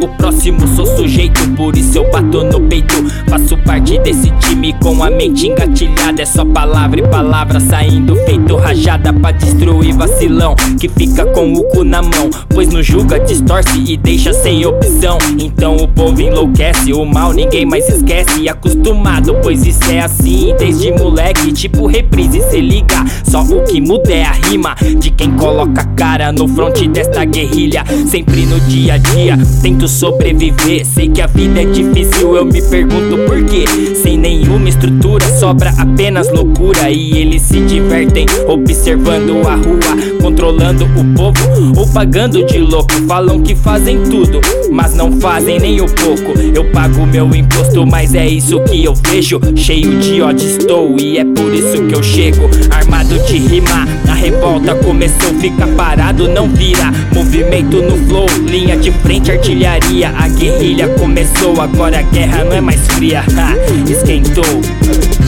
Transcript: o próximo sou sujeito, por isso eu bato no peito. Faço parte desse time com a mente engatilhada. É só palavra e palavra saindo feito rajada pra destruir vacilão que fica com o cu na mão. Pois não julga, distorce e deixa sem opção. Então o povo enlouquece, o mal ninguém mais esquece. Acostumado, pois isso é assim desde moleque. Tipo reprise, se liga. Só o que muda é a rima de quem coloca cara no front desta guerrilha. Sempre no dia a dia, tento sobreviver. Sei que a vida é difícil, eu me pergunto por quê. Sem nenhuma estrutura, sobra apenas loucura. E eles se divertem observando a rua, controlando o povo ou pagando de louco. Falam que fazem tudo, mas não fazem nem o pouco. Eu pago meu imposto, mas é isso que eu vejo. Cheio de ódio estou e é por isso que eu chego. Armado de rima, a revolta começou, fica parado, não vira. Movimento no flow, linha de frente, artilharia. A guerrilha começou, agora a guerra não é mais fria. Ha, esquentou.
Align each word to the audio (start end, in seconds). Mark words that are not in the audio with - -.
o 0.00 0.08
próximo 0.16 0.66
sou 0.68 0.86
sujeito, 0.86 1.48
por 1.50 1.76
isso 1.76 1.98
eu 1.98 2.10
bato 2.10 2.44
no 2.44 2.60
peito. 2.60 2.94
Faço 3.28 3.56
parte 3.58 3.98
desse 3.98 4.30
time 4.40 4.72
com 4.80 5.02
a 5.02 5.10
mente 5.10 5.48
engatilhada. 5.48 6.22
É 6.22 6.26
só 6.26 6.44
palavra 6.44 7.00
e 7.00 7.08
palavra 7.08 7.60
saindo 7.60 8.14
feito 8.24 8.56
rajada 8.56 9.12
pra 9.12 9.32
destruir 9.32 9.94
vacilão 9.94 10.54
que 10.78 10.88
fica 10.88 11.26
com 11.26 11.52
o 11.52 11.62
cu 11.64 11.84
na 11.84 12.02
mão. 12.02 12.30
Pois 12.48 12.68
não 12.68 12.82
julga, 12.82 13.18
distorce 13.20 13.78
e 13.78 13.96
deixa 13.96 14.32
sem 14.32 14.64
opção. 14.64 15.18
Então 15.38 15.76
o 15.76 15.88
povo 15.88 16.20
enlouquece, 16.20 16.92
o 16.92 17.04
mal 17.04 17.32
ninguém 17.32 17.66
mais 17.66 17.88
esquece. 17.88 18.48
Acostumado, 18.48 19.36
pois 19.42 19.66
isso 19.66 19.90
é 19.90 20.00
assim 20.00 20.54
desde 20.58 20.92
moleque. 20.92 21.52
Tipo 21.52 21.86
reprise, 21.86 22.40
se 22.50 22.60
liga. 22.60 23.04
Só 23.24 23.42
o 23.42 23.64
que 23.64 23.80
muda 23.80 24.12
é 24.12 24.24
a 24.24 24.32
rima 24.32 24.74
de 24.98 25.10
quem 25.10 25.32
coloca 25.32 25.84
cara 25.96 26.32
no 26.32 26.46
front 26.48 26.80
desta 26.88 27.24
guerrilha. 27.24 27.84
Sempre 28.06 28.46
no 28.46 28.58
dia 28.60 28.94
a 28.94 28.98
dia, 28.98 29.38
tento 29.62 29.88
sobreviver. 29.88 30.84
Sei 30.86 31.08
que 31.08 31.20
a 31.20 31.26
vida 31.26 31.62
é 31.62 31.64
difícil, 31.64 32.36
eu 32.36 32.44
me 32.44 32.62
pergunto 32.62 33.18
por 33.26 33.42
quê. 33.44 33.64
Sem 34.02 34.16
nenhuma 34.16 34.68
estrutura, 34.68 35.26
sobra 35.38 35.72
apenas 35.76 36.30
loucura. 36.32 36.90
E 36.90 37.18
eles 37.18 37.42
se 37.42 37.60
divertem 37.60 38.26
observando 38.46 39.46
a 39.46 39.54
rua, 39.56 40.18
controlando 40.20 40.84
o 40.84 41.14
povo 41.14 41.78
ou 41.78 41.86
pagando 41.88 42.44
de 42.44 42.58
louco. 42.58 42.92
Falam 43.06 43.42
que 43.42 43.54
fazem 43.54 44.02
tudo, 44.04 44.40
mas 44.70 44.94
não 44.94 45.12
fazem 45.20 45.58
nem 45.58 45.80
o 45.80 45.86
pouco. 45.86 46.38
Eu 46.54 46.64
pago 46.72 47.06
meu 47.06 47.34
imposto, 47.34 47.86
mas 47.86 48.14
é 48.14 48.26
isso 48.26 48.60
que 48.64 48.84
eu 48.84 48.94
vejo. 48.94 49.40
Cheio 49.56 49.98
de 49.98 50.20
ódio 50.22 50.48
estou 50.48 50.96
e 50.98 51.18
é 51.18 51.24
por 51.24 51.52
isso 51.54 51.82
que 51.84 51.94
eu 51.94 52.02
chego. 52.02 52.48
Armado 52.70 53.18
de 53.26 53.38
rima, 53.38 53.86
a 54.08 54.14
revolta 54.14 54.74
começou, 54.76 55.34
fica 55.40 55.66
parado, 55.68 56.28
não 56.28 56.48
vira. 56.48 56.92
Movimento 57.14 57.82
no 57.88 57.96
flow, 58.06 58.26
linha 58.46 58.76
de 58.76 58.92
frente, 58.92 59.30
artilharia. 59.30 60.10
A 60.10 60.28
guerrilha 60.28 60.88
começou, 60.98 61.60
agora 61.60 61.98
a 61.98 62.02
guerra 62.02 62.44
não 62.44 62.52
é 62.52 62.60
mais 62.60 62.86
fria. 62.88 63.20
Ha, 63.20 63.90
esquentou. 63.90 65.27